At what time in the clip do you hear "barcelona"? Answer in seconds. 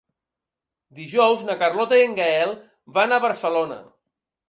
3.31-3.83